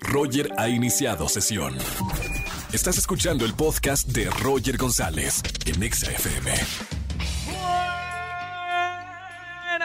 Roger 0.00 0.50
ha 0.56 0.68
iniciado 0.68 1.28
sesión. 1.28 1.76
Estás 2.72 2.98
escuchando 2.98 3.44
el 3.44 3.54
podcast 3.54 4.08
de 4.08 4.30
Roger 4.30 4.76
González 4.76 5.42
en 5.66 5.82
Exa 5.82 6.10
FM. 6.10 6.52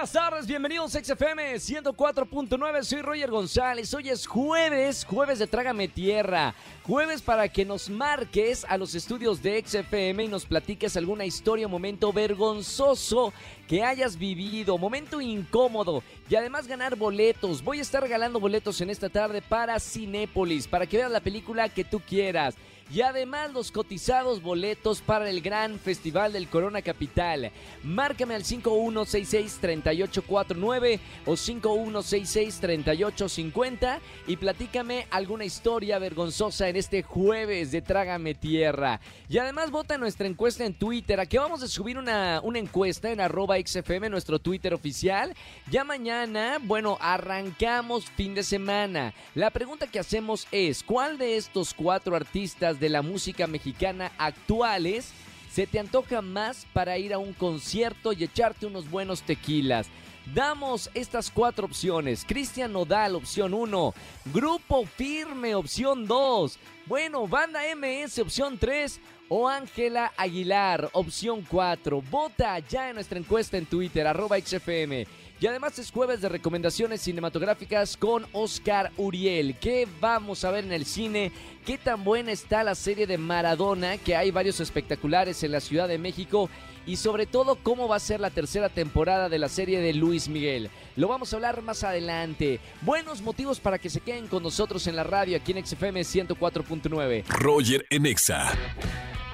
Buenas 0.03 0.11
tardes, 0.11 0.47
bienvenidos 0.47 0.95
a 0.95 1.01
XFM 1.01 1.55
104.9, 1.55 2.83
soy 2.83 3.01
Roger 3.01 3.31
González, 3.31 3.93
hoy 3.93 4.09
es 4.09 4.27
jueves, 4.27 5.05
jueves 5.05 5.39
de 5.39 5.47
Trágame 5.47 5.87
Tierra, 5.87 6.55
jueves 6.83 7.21
para 7.21 7.47
que 7.47 7.63
nos 7.63 7.89
marques 7.89 8.65
a 8.67 8.75
los 8.75 8.95
estudios 8.95 9.41
de 9.41 9.63
XFM 9.65 10.25
y 10.25 10.27
nos 10.27 10.45
platiques 10.45 10.97
alguna 10.97 11.23
historia 11.23 11.69
momento 11.69 12.11
vergonzoso 12.11 13.31
que 13.65 13.81
hayas 13.81 14.17
vivido, 14.17 14.77
momento 14.77 15.21
incómodo 15.21 16.03
y 16.29 16.35
además 16.35 16.67
ganar 16.67 16.95
boletos, 16.95 17.63
voy 17.63 17.79
a 17.79 17.81
estar 17.81 18.01
regalando 18.01 18.39
boletos 18.39 18.79
en 18.81 18.89
esta 18.89 19.09
tarde 19.09 19.41
para 19.41 19.79
Cinépolis, 19.79 20.67
para 20.67 20.87
que 20.87 20.97
veas 20.97 21.11
la 21.11 21.19
película 21.19 21.69
que 21.69 21.83
tú 21.83 21.99
quieras 21.99 22.55
y 22.93 23.01
además 23.01 23.51
los 23.53 23.71
cotizados 23.71 24.41
boletos 24.41 25.01
para 25.01 25.29
el 25.29 25.41
gran 25.41 25.77
festival 25.79 26.33
del 26.33 26.47
Corona 26.47 26.83
Capital. 26.83 27.51
Márcame 27.83 28.35
al 28.35 28.43
5166-3849 28.43 30.99
o 31.25 31.31
5166-3850 31.31 33.99
y 34.27 34.37
platícame 34.37 35.07
alguna 35.09 35.45
historia 35.45 35.97
vergonzosa 35.97 36.69
en 36.69 36.75
este 36.75 37.01
jueves 37.01 37.71
de 37.71 37.81
Trágame 37.81 38.35
Tierra. 38.35 38.99
Y 39.27 39.39
además 39.39 39.71
vota 39.71 39.97
nuestra 39.97 40.27
encuesta 40.27 40.63
en 40.65 40.75
Twitter. 40.75 41.19
Aquí 41.19 41.37
vamos 41.37 41.63
a 41.63 41.67
subir 41.67 41.97
una, 41.97 42.41
una 42.43 42.59
encuesta 42.59 43.09
en 43.09 43.21
arroba 43.21 43.55
XFM, 43.57 44.07
nuestro 44.09 44.37
Twitter 44.37 44.71
oficial. 44.73 45.33
Ya 45.71 45.83
mañana, 45.83 46.12
bueno, 46.61 46.97
arrancamos 47.01 48.05
fin 48.05 48.35
de 48.35 48.43
semana. 48.43 49.13
La 49.35 49.49
pregunta 49.49 49.87
que 49.87 49.99
hacemos 49.99 50.47
es, 50.51 50.83
¿cuál 50.83 51.17
de 51.17 51.37
estos 51.37 51.73
cuatro 51.73 52.15
artistas 52.15 52.79
de 52.79 52.89
la 52.89 53.01
música 53.01 53.47
mexicana 53.47 54.11
actuales 54.17 55.11
se 55.51 55.67
te 55.67 55.79
antoja 55.79 56.21
más 56.21 56.65
para 56.73 56.97
ir 56.97 57.13
a 57.13 57.17
un 57.17 57.33
concierto 57.33 58.13
y 58.13 58.23
echarte 58.23 58.65
unos 58.65 58.89
buenos 58.89 59.23
tequilas? 59.23 59.87
Damos 60.33 60.89
estas 60.93 61.29
cuatro 61.29 61.65
opciones. 61.65 62.23
Cristian 62.25 62.71
Nodal, 62.71 63.15
opción 63.15 63.53
1. 63.53 63.93
Grupo 64.33 64.85
Firme, 64.85 65.55
opción 65.55 66.07
2. 66.07 66.57
Bueno, 66.85 67.27
Banda 67.27 67.61
MS, 67.75 68.19
opción 68.19 68.57
3. 68.57 68.99
O 69.29 69.49
Ángela 69.49 70.13
Aguilar, 70.15 70.89
opción 70.93 71.45
4. 71.49 72.01
Vota 72.03 72.59
ya 72.59 72.89
en 72.89 72.95
nuestra 72.95 73.17
encuesta 73.17 73.57
en 73.57 73.65
Twitter, 73.65 74.05
arroba 74.05 74.39
XFM. 74.39 75.07
Y 75.39 75.47
además 75.47 75.77
es 75.77 75.91
jueves 75.91 76.21
de 76.21 76.29
recomendaciones 76.29 77.01
cinematográficas 77.01 77.97
con 77.97 78.25
Oscar 78.31 78.91
Uriel. 78.95 79.57
¿Qué 79.59 79.87
vamos 79.99 80.45
a 80.45 80.51
ver 80.51 80.63
en 80.63 80.71
el 80.71 80.85
cine? 80.85 81.31
¿Qué 81.65 81.77
tan 81.77 82.03
buena 82.03 82.31
está 82.31 82.63
la 82.63 82.75
serie 82.75 83.07
de 83.07 83.17
Maradona? 83.17 83.97
Que 83.97 84.15
hay 84.15 84.31
varios 84.31 84.59
espectaculares 84.59 85.43
en 85.43 85.51
la 85.51 85.59
Ciudad 85.59 85.87
de 85.87 85.97
México. 85.97 86.49
Y 86.85 86.97
sobre 86.97 87.25
todo, 87.25 87.55
cómo 87.55 87.87
va 87.87 87.95
a 87.95 87.99
ser 87.99 88.19
la 88.19 88.29
tercera 88.29 88.69
temporada 88.69 89.29
de 89.29 89.39
la 89.39 89.49
serie 89.49 89.79
de 89.79 89.93
Luis 89.93 90.27
Miguel. 90.27 90.69
Lo 90.95 91.07
vamos 91.07 91.31
a 91.31 91.37
hablar 91.37 91.61
más 91.61 91.83
adelante. 91.83 92.59
Buenos 92.81 93.21
motivos 93.21 93.59
para 93.59 93.79
que 93.79 93.89
se 93.89 94.01
queden 94.01 94.27
con 94.27 94.43
nosotros 94.43 94.85
en 94.87 94.95
la 94.95 95.03
radio 95.03 95.37
aquí 95.37 95.53
en 95.53 95.65
XFM 95.65 96.01
104.9. 96.01 97.25
Roger 97.27 97.85
en 97.89 98.05
Exa. 98.05 98.51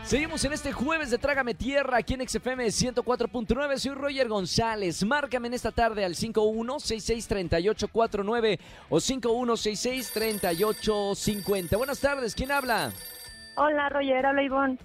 Seguimos 0.03 0.43
en 0.43 0.51
este 0.53 0.71
jueves 0.71 1.11
de 1.11 1.19
Trágame 1.19 1.53
Tierra 1.53 1.97
aquí 1.97 2.15
en 2.15 2.27
XFM 2.27 2.65
104.9. 2.65 3.77
Soy 3.77 3.93
Roger 3.93 4.27
González. 4.27 5.05
Márcame 5.05 5.49
en 5.49 5.53
esta 5.53 5.71
tarde 5.71 6.03
al 6.03 6.15
51663849 6.15 8.59
o 8.89 8.97
51663850. 8.97 11.77
Buenas 11.77 11.99
tardes, 11.99 12.33
¿quién 12.33 12.51
habla? 12.51 12.91
Hola, 13.55 13.89
Roger, 13.89 14.25
habla 14.25 14.41
Ivonne. 14.41 14.79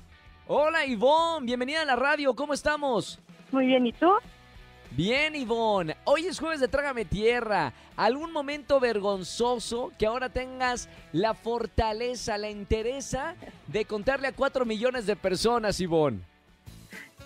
Hola, 0.47 0.85
Ivonne. 0.85 1.47
Bienvenida 1.47 1.81
a 1.83 1.87
la 1.87 1.97
radio. 1.97 2.35
¿Cómo 2.35 2.53
estamos? 2.53 3.19
Muy 3.51 3.64
bien, 3.67 3.86
¿y 3.86 3.92
tú? 3.92 4.11
Bien, 4.97 5.35
Ivonne. 5.35 5.97
Hoy 6.05 6.27
es 6.27 6.39
jueves 6.39 6.61
de 6.61 6.69
Trágame 6.69 7.05
Tierra. 7.05 7.73
¿Algún 7.97 8.31
momento 8.31 8.79
vergonzoso 8.79 9.93
que 9.99 10.07
ahora 10.07 10.29
tengas 10.29 10.89
la 11.13 11.35
fortaleza, 11.35 12.39
la 12.39 12.49
interesa 12.49 13.35
de 13.67 13.85
contarle 13.87 14.29
a 14.29 14.33
cuatro 14.33 14.65
millones 14.65 15.07
de 15.07 15.17
personas, 15.17 15.81
Ivonne? 15.81 16.21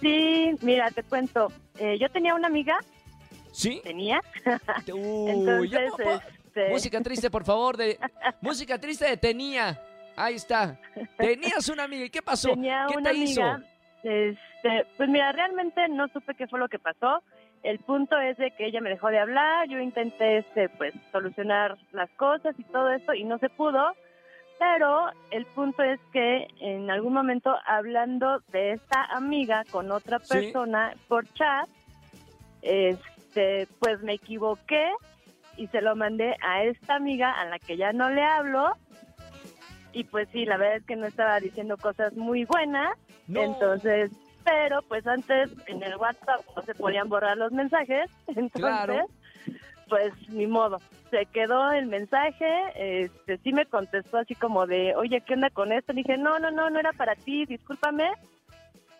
Sí, 0.00 0.52
mira, 0.62 0.90
te 0.90 1.02
cuento. 1.02 1.52
Eh, 1.78 1.98
yo 2.00 2.08
tenía 2.10 2.34
una 2.34 2.46
amiga. 2.46 2.78
¿Sí? 3.52 3.82
Tenía. 3.84 4.22
Uy, 4.92 5.30
Entonces, 5.30 5.70
ya, 5.70 5.80
este, 5.84 6.70
Música 6.70 7.00
triste, 7.02 7.30
por 7.30 7.44
favor. 7.44 7.76
De... 7.76 7.98
Música 8.40 8.78
triste 8.78 9.06
de 9.06 9.16
tenía. 9.18 9.78
Ahí 10.16 10.36
está. 10.36 10.80
Tenías 11.18 11.68
una 11.68 11.84
amiga. 11.84 12.06
¿Y 12.06 12.10
qué 12.10 12.22
pasó? 12.22 12.48
tenía 12.48 12.86
¿Qué 12.88 12.96
una 12.96 13.10
te 13.10 13.16
hizo? 13.16 13.42
amiga. 13.42 13.68
Este, 14.02 14.86
pues 14.96 15.08
mira, 15.08 15.32
realmente 15.32 15.86
no 15.88 16.08
supe 16.08 16.34
qué 16.34 16.46
fue 16.46 16.58
lo 16.58 16.68
que 16.68 16.78
pasó. 16.78 17.22
El 17.62 17.78
punto 17.80 18.18
es 18.18 18.36
de 18.36 18.50
que 18.52 18.66
ella 18.66 18.80
me 18.80 18.90
dejó 18.90 19.08
de 19.08 19.18
hablar, 19.18 19.68
yo 19.68 19.78
intenté 19.80 20.38
este 20.38 20.68
pues 20.68 20.94
solucionar 21.12 21.76
las 21.92 22.08
cosas 22.10 22.54
y 22.58 22.64
todo 22.64 22.90
esto 22.90 23.14
y 23.14 23.24
no 23.24 23.38
se 23.38 23.48
pudo, 23.50 23.92
pero 24.58 25.06
el 25.30 25.44
punto 25.46 25.82
es 25.82 26.00
que 26.12 26.46
en 26.60 26.90
algún 26.90 27.12
momento 27.14 27.54
hablando 27.66 28.40
de 28.52 28.72
esta 28.72 29.04
amiga 29.06 29.64
con 29.70 29.90
otra 29.90 30.18
Sí. 30.20 30.28
persona 30.28 30.94
por 31.08 31.26
chat, 31.34 31.68
este 32.62 33.66
pues 33.80 34.00
me 34.02 34.14
equivoqué 34.14 34.90
y 35.56 35.66
se 35.68 35.80
lo 35.80 35.96
mandé 35.96 36.36
a 36.42 36.62
esta 36.64 36.94
amiga 36.94 37.32
a 37.32 37.44
la 37.46 37.58
que 37.58 37.76
ya 37.76 37.92
no 37.92 38.08
le 38.10 38.22
hablo 38.24 38.72
y 39.92 40.04
pues 40.04 40.28
sí, 40.32 40.44
la 40.44 40.56
verdad 40.58 40.76
es 40.76 40.84
que 40.84 40.96
no 40.96 41.06
estaba 41.06 41.40
diciendo 41.40 41.76
cosas 41.76 42.12
muy 42.14 42.44
buenas, 42.44 42.92
No. 43.26 43.42
entonces, 43.42 44.10
pero 44.48 44.82
pues 44.82 45.06
antes 45.06 45.50
en 45.66 45.82
el 45.82 45.96
WhatsApp 45.96 46.40
no 46.56 46.62
se 46.62 46.74
podían 46.74 47.08
borrar 47.08 47.36
los 47.36 47.52
mensajes, 47.52 48.10
entonces 48.28 48.52
Claro. 48.52 49.06
pues 49.88 50.12
ni 50.28 50.46
modo, 50.46 50.80
se 51.10 51.26
quedó 51.26 51.72
el 51.72 51.86
mensaje, 51.86 52.46
este 53.04 53.38
sí 53.38 53.52
me 53.52 53.66
contestó 53.66 54.18
así 54.18 54.34
como 54.34 54.66
de, 54.66 54.94
oye, 54.96 55.20
¿qué 55.26 55.34
onda 55.34 55.50
con 55.50 55.72
esto? 55.72 55.92
Le 55.92 56.02
dije, 56.02 56.16
no, 56.18 56.38
no, 56.38 56.50
no, 56.50 56.70
no 56.70 56.78
era 56.78 56.92
para 56.92 57.14
ti, 57.14 57.44
discúlpame, 57.46 58.10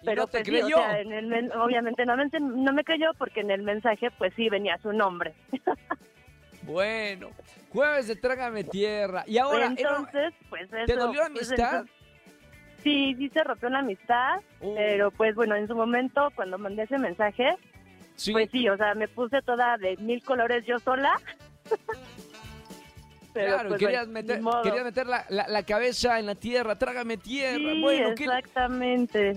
¿Y 0.02 0.04
pero 0.06 0.22
no 0.22 0.26
te 0.28 0.38
pues, 0.38 0.44
sí, 0.46 0.50
creyó. 0.50 0.76
o 0.76 0.80
sea, 0.80 1.00
en 1.00 1.12
el 1.12 1.26
men- 1.26 1.52
obviamente 1.52 2.06
no, 2.06 2.16
me- 2.16 2.28
no 2.40 2.72
me 2.72 2.84
creyó 2.84 3.10
porque 3.18 3.40
en 3.40 3.50
el 3.50 3.62
mensaje 3.62 4.10
pues 4.12 4.32
sí 4.34 4.48
venía 4.48 4.78
su 4.78 4.92
nombre. 4.92 5.34
Bueno, 6.62 7.30
jueves 7.72 8.08
de 8.08 8.16
Trágame 8.16 8.62
Tierra. 8.62 9.24
Y 9.26 9.38
ahora, 9.38 9.58
era- 9.58 9.66
entonces, 9.68 10.34
pues 10.50 10.70
eso. 10.70 10.84
¿te 10.86 10.96
dolió 10.96 11.22
la 11.22 11.30
pues, 11.30 11.48
amistad? 11.50 11.72
entonces- 11.80 11.97
sí, 12.88 13.14
sí 13.18 13.28
se 13.30 13.44
rompió 13.44 13.68
la 13.68 13.80
amistad, 13.80 14.40
Uh, 14.60 14.74
pero 14.74 15.10
pues 15.12 15.34
bueno, 15.36 15.54
en 15.54 15.68
su 15.68 15.74
momento 15.76 16.28
cuando 16.34 16.58
mandé 16.58 16.82
ese 16.82 16.98
mensaje, 16.98 17.54
sí, 18.16 18.32
pues 18.32 18.50
sí, 18.50 18.68
o 18.68 18.76
sea, 18.76 18.94
me 18.94 19.06
puse 19.08 19.40
toda 19.42 19.76
de 19.78 19.96
mil 19.98 20.22
colores 20.24 20.64
yo 20.66 20.78
sola. 20.78 21.12
Pero, 23.34 23.54
claro, 23.54 23.68
pues, 23.68 23.78
querías 23.80 24.08
meter, 24.08 24.40
querías 24.64 24.84
meter 24.84 25.06
la, 25.06 25.24
la- 25.28 25.46
la 25.46 25.62
cabeza 25.62 26.18
en 26.18 26.26
la 26.26 26.34
tierra, 26.34 26.76
trágame 26.76 27.16
tierra. 27.18 27.56
Sí, 27.58 27.80
bueno, 27.80 28.08
qué, 28.16 28.24
exactamente. 28.24 29.36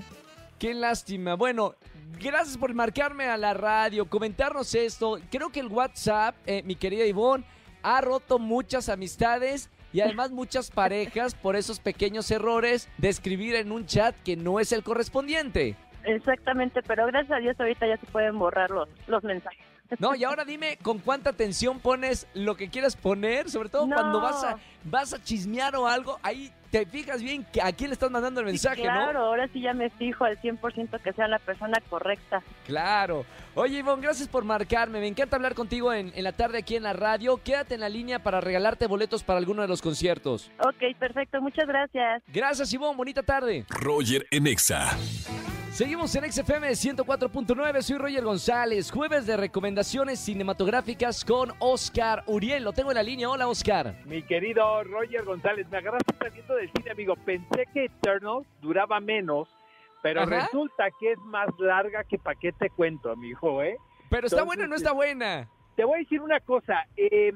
qué 0.57 0.73
lástima. 0.73 1.35
Bueno, 1.35 1.75
gracias 2.19 2.57
por 2.57 2.73
marcarme 2.73 3.25
a 3.25 3.37
la 3.37 3.53
radio, 3.53 4.09
comentarnos 4.09 4.73
esto. 4.73 5.19
Creo 5.29 5.49
que 5.49 5.59
el 5.59 5.67
WhatsApp, 5.67 6.35
eh, 6.47 6.63
mi 6.63 6.75
querida 6.75 7.05
Ivonne, 7.05 7.43
ha 7.83 8.01
roto 8.01 8.39
muchas 8.39 8.89
amistades 8.89 9.69
y 9.93 10.01
además 10.01 10.31
muchas 10.31 10.71
parejas 10.71 11.35
por 11.35 11.55
esos 11.55 11.79
pequeños 11.79 12.29
errores 12.31 12.89
de 12.97 13.09
escribir 13.09 13.55
en 13.55 13.71
un 13.71 13.85
chat 13.85 14.15
que 14.23 14.35
no 14.35 14.59
es 14.59 14.71
el 14.71 14.83
correspondiente. 14.83 15.75
Exactamente, 16.03 16.81
pero 16.83 17.05
gracias 17.07 17.37
a 17.37 17.39
Dios 17.39 17.59
ahorita 17.59 17.87
ya 17.87 17.97
se 17.97 18.05
pueden 18.07 18.37
borrar 18.39 18.71
los, 18.71 18.89
los 19.07 19.23
mensajes. 19.23 19.70
No, 19.99 20.15
y 20.15 20.23
ahora 20.23 20.45
dime 20.45 20.77
con 20.81 20.99
cuánta 20.99 21.29
atención 21.31 21.79
pones 21.79 22.27
lo 22.33 22.55
que 22.55 22.69
quieras 22.69 22.95
poner, 22.95 23.49
sobre 23.49 23.69
todo 23.69 23.85
No. 23.87 23.95
cuando 23.95 24.21
vas 24.21 24.43
a, 24.43 24.57
vas 24.83 25.13
a 25.13 25.21
chismear 25.23 25.75
o 25.75 25.87
algo, 25.87 26.19
ahí 26.23 26.51
te 26.71 26.85
fijas 26.85 27.21
bien 27.21 27.45
que 27.51 27.61
a 27.61 27.73
quién 27.73 27.89
le 27.89 27.93
estás 27.95 28.09
mandando 28.09 28.39
el 28.39 28.45
Sí, 28.47 28.51
mensaje, 28.53 28.81
claro, 28.83 29.19
¿no? 29.19 29.25
ahora 29.25 29.49
sí 29.51 29.61
ya 29.61 29.73
me 29.73 29.89
fijo 29.89 30.23
al 30.23 30.39
100% 30.41 31.01
que 31.01 31.11
sea 31.11 31.27
la 31.27 31.39
persona 31.39 31.77
correcta. 31.89 32.41
Claro. 32.65 33.25
Oye, 33.55 33.79
Ivonne, 33.79 34.01
gracias 34.01 34.29
por 34.29 34.45
marcarme. 34.45 35.01
Me 35.01 35.07
encanta 35.07 35.35
hablar 35.35 35.53
contigo 35.53 35.91
en, 35.91 36.13
en 36.15 36.23
la 36.23 36.31
tarde 36.31 36.59
aquí 36.59 36.77
en 36.77 36.83
la 36.83 36.93
radio. 36.93 37.35
Quédate 37.43 37.73
en 37.75 37.81
la 37.81 37.89
línea 37.89 38.19
para 38.19 38.39
regalarte 38.39 38.87
boletos 38.87 39.23
para 39.23 39.39
alguno 39.39 39.61
de 39.61 39.67
los 39.67 39.81
conciertos. 39.81 40.49
Ok, 40.59 40.97
perfecto, 40.97 41.41
muchas 41.41 41.67
gracias. 41.67 42.23
Gracias, 42.27 42.71
Ivonne. 42.71 42.95
Bonita 42.95 43.21
tarde. 43.23 43.65
Roger 43.67 44.25
en 44.31 44.47
Exa. 44.47 44.91
Seguimos 45.71 46.13
en 46.17 46.29
XFM 46.29 46.67
104.9, 46.71 47.81
soy 47.81 47.97
Roger 47.97 48.23
González, 48.25 48.91
jueves 48.91 49.25
de 49.25 49.37
recomendaciones 49.37 50.19
cinematográficas 50.19 51.23
con 51.23 51.53
Oscar 51.59 52.23
Uriel. 52.27 52.65
Lo 52.65 52.73
tengo 52.73 52.91
en 52.91 52.95
la 52.95 53.03
línea, 53.03 53.29
hola 53.29 53.47
Oscar. 53.47 53.95
Mi 54.05 54.21
querido 54.21 54.83
Roger 54.83 55.23
González, 55.23 55.65
me 55.69 55.77
agarraste 55.77 56.13
saliendo 56.19 56.55
del 56.55 56.69
cine, 56.73 56.91
amigo. 56.91 57.15
Pensé 57.15 57.67
que 57.73 57.85
Eternal 57.85 58.45
duraba 58.61 58.99
menos, 58.99 59.47
pero 60.03 60.23
Ajá. 60.23 60.41
resulta 60.41 60.89
que 60.99 61.13
es 61.13 61.19
más 61.19 61.47
larga 61.57 62.03
que 62.03 62.19
pa' 62.19 62.35
qué 62.35 62.51
te 62.51 62.69
cuento, 62.69 63.09
amigo, 63.09 63.63
¿eh? 63.63 63.77
Pero 64.09 64.27
está 64.27 64.41
Entonces, 64.41 64.45
buena 64.45 64.63
o 64.65 64.67
no 64.67 64.75
está 64.75 64.91
buena. 64.91 65.49
Te 65.77 65.85
voy 65.85 65.95
a 65.95 65.99
decir 65.99 66.21
una 66.21 66.41
cosa, 66.41 66.85
eh, 66.97 67.33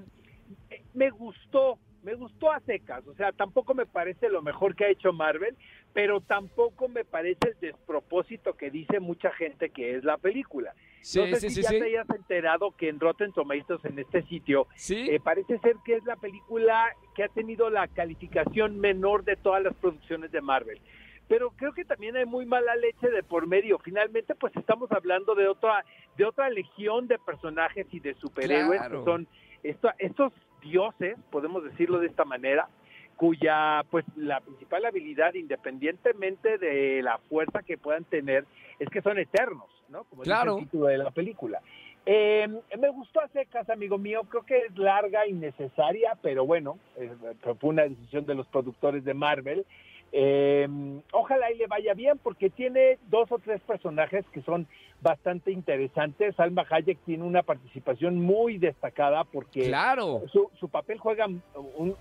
me 0.94 1.10
gustó, 1.10 1.80
me 2.04 2.16
gustó 2.16 2.52
a 2.52 2.60
secas, 2.60 3.08
o 3.08 3.16
sea, 3.16 3.32
tampoco 3.32 3.74
me 3.74 3.86
parece 3.86 4.28
lo 4.28 4.42
mejor 4.42 4.76
que 4.76 4.84
ha 4.84 4.90
hecho 4.90 5.14
Marvel, 5.14 5.56
pero 5.96 6.20
tampoco 6.20 6.90
me 6.90 7.06
parece 7.06 7.48
el 7.48 7.60
despropósito 7.62 8.56
que 8.58 8.70
dice 8.70 9.00
mucha 9.00 9.32
gente 9.32 9.70
que 9.70 9.96
es 9.96 10.04
la 10.04 10.18
película. 10.18 10.74
Sí, 11.00 11.20
no 11.22 11.28
sé 11.38 11.50
sí, 11.50 11.50
si 11.52 11.56
sí, 11.56 11.62
ya 11.64 11.70
te 11.70 11.86
hayas 11.86 12.10
enterado 12.10 12.72
que 12.76 12.90
en 12.90 13.00
Rotten 13.00 13.32
Tomatoes, 13.32 13.86
en 13.86 14.00
este 14.00 14.22
sitio, 14.24 14.68
Sí. 14.76 15.08
eh, 15.10 15.22
parece 15.24 15.58
ser 15.60 15.78
que 15.86 15.96
es 15.96 16.04
la 16.04 16.18
película 16.18 16.90
que 17.16 17.24
ha 17.24 17.30
tenido 17.30 17.70
la 17.70 17.88
calificación 17.88 18.78
menor 18.78 19.24
de 19.24 19.38
todas 19.38 19.64
las 19.64 19.74
producciones 19.76 20.34
de 20.34 20.42
Marvel. 20.42 20.82
Pero 21.30 21.52
creo 21.52 21.72
que 21.72 21.86
también 21.86 22.18
hay 22.18 22.26
muy 22.26 22.46
mala 22.46 22.76
leche 22.76 23.10
de 23.10 23.24
por 23.24 23.48
medio. 23.48 23.80
Finalmente, 23.80 24.36
pues 24.36 24.54
estamos 24.58 24.92
hablando 24.92 25.34
de 25.34 25.48
otra, 25.48 25.86
de 26.18 26.26
otra 26.26 26.50
legión 26.50 27.08
de 27.08 27.18
personajes 27.20 27.88
y 27.92 28.02
de 28.02 28.16
superhéroes 28.16 28.80
Claro. 28.82 29.00
que 29.00 29.06
son 29.06 29.28
esto- 29.64 29.94
estos 29.98 30.34
dioses, 30.62 31.16
podemos 31.32 31.64
decirlo 31.64 32.00
de 32.00 32.08
esta 32.08 32.26
manera, 32.26 32.68
cuya 33.16 33.84
pues 33.90 34.06
la 34.16 34.40
principal 34.42 34.86
habilidad, 34.86 35.34
independientemente 35.34 36.58
de 36.58 37.02
la 37.02 37.18
fuerza 37.30 37.64
que 37.64 37.78
puedan 37.78 38.04
tener, 38.06 38.46
es 38.80 38.90
que 38.90 39.02
son 39.02 39.18
eternos, 39.18 39.70
¿no? 39.90 40.04
Como 40.06 40.24
Claro. 40.24 40.56
dice 40.56 40.64
el 40.64 40.70
título 40.70 40.86
de 40.88 40.98
la 40.98 41.12
película. 41.12 41.62
Eh, 42.06 42.48
me 42.78 42.90
gustó 42.90 43.20
a 43.22 43.28
secas, 43.30 43.68
amigo 43.70 43.98
mío. 43.98 44.22
Creo 44.30 44.46
que 44.46 44.58
es 44.58 44.78
larga, 44.78 45.26
innecesaria, 45.28 46.16
pero 46.22 46.46
bueno, 46.46 46.78
eh, 46.98 47.12
fue 47.42 47.70
una 47.70 47.84
decisión 47.84 48.26
de 48.26 48.36
los 48.36 48.46
productores 48.48 49.04
de 49.04 49.14
Marvel. 49.14 49.66
Eh, 50.12 50.68
ojalá 51.12 51.52
y 51.52 51.58
le 51.58 51.68
vaya 51.68 51.94
bien 51.94 52.18
porque 52.24 52.50
tiene 52.50 53.00
dos 53.10 53.32
o 53.32 53.40
tres 53.40 53.62
personajes 53.62 54.26
que 54.34 54.42
son 54.44 54.68
bastante 55.02 55.52
interesantes. 55.52 56.40
Alma 56.40 56.66
Hayek 56.70 57.00
tiene 57.06 57.24
una 57.24 57.44
participación 57.44 58.20
muy 58.22 58.58
destacada 58.58 59.24
porque 59.26 59.68
Claro. 59.68 60.22
su, 60.32 60.50
su 60.60 60.70
papel 60.70 61.00
juega 61.00 61.26
un, 61.28 61.44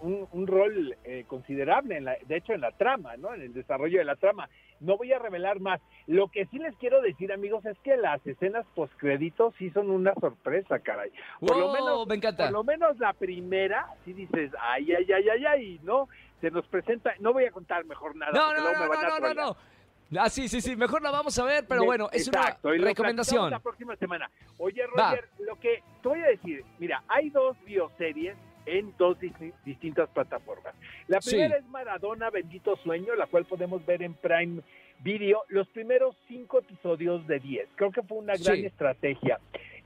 un- 0.00 0.28
un 0.30 0.46
rol 0.46 0.96
eh, 1.04 1.24
considerable, 1.26 1.96
en 1.96 2.04
la- 2.04 2.16
de 2.26 2.36
hecho, 2.36 2.52
en 2.52 2.60
la 2.60 2.70
trama, 2.72 3.16
¿no? 3.16 3.34
En 3.34 3.42
el 3.42 3.52
desarrollo 3.52 3.98
de 3.98 4.04
la 4.04 4.16
trama. 4.16 4.48
No 4.80 4.96
voy 4.96 5.12
a 5.12 5.18
revelar 5.18 5.60
más. 5.60 5.80
Lo 6.06 6.28
que 6.28 6.46
sí 6.46 6.58
les 6.58 6.76
quiero 6.76 7.00
decir, 7.00 7.32
amigos, 7.32 7.64
es 7.64 7.78
que 7.80 7.96
las 7.96 8.24
escenas 8.26 8.66
postcréditos 8.74 9.54
sí 9.58 9.70
son 9.70 9.90
una 9.90 10.14
sorpresa, 10.14 10.78
caray. 10.78 11.10
Por 11.40 11.56
lo 11.56 11.64
Wow, 11.66 11.72
menos, 11.74 12.06
me 12.06 12.14
encanta. 12.16 12.44
por 12.44 12.52
lo 12.52 12.64
menos 12.64 12.98
la 12.98 13.12
primera, 13.12 13.86
sí 14.04 14.12
dices, 14.12 14.50
ay, 14.60 14.92
ay, 14.92 15.06
ay, 15.12 15.28
ay, 15.28 15.44
ay, 15.46 15.80
¿no? 15.82 16.08
Se 16.44 16.50
nos 16.50 16.66
presenta, 16.66 17.14
no 17.20 17.32
voy 17.32 17.46
a 17.46 17.50
contar 17.50 17.86
mejor 17.86 18.14
nada. 18.16 18.32
No, 18.32 18.52
no, 18.52 18.64
me 18.64 18.72
no, 18.74 18.88
van 18.90 19.00
no, 19.22 19.34
no, 19.34 19.56
no. 20.10 20.20
Ah, 20.20 20.28
sí, 20.28 20.46
sí, 20.46 20.60
sí, 20.60 20.76
mejor 20.76 21.00
la 21.00 21.10
vamos 21.10 21.38
a 21.38 21.44
ver, 21.46 21.64
pero 21.66 21.86
bueno, 21.86 22.10
es 22.12 22.28
Exacto, 22.28 22.68
una 22.68 22.84
recomendación. 22.84 23.50
La 23.50 23.60
próxima 23.60 23.96
semana. 23.96 24.30
Oye, 24.58 24.82
Va. 24.88 25.12
Roger, 25.12 25.28
lo 25.38 25.58
que 25.58 25.82
te 26.02 26.08
voy 26.10 26.20
a 26.20 26.26
decir, 26.26 26.62
mira, 26.78 27.02
hay 27.08 27.30
dos 27.30 27.56
bioseries 27.64 28.36
en 28.66 28.94
dos 28.98 29.18
dis- 29.18 29.54
distintas 29.64 30.06
plataformas. 30.10 30.74
La 31.08 31.22
Sí. 31.22 31.30
primera 31.30 31.56
es 31.56 31.64
Maradona, 31.68 32.28
Bendito 32.28 32.76
Sueño, 32.76 33.14
la 33.14 33.26
cual 33.26 33.46
podemos 33.46 33.84
ver 33.86 34.02
en 34.02 34.12
Prime 34.12 34.60
Video, 34.98 35.44
los 35.48 35.66
primeros 35.68 36.14
cinco 36.28 36.58
episodios 36.58 37.26
de 37.26 37.40
10. 37.40 37.68
Creo 37.74 37.90
que 37.90 38.02
fue 38.02 38.18
una 38.18 38.34
gran 38.34 38.56
Sí. 38.56 38.66
estrategia. 38.66 39.40